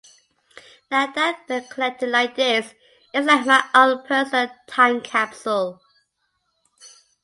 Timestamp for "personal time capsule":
4.07-5.79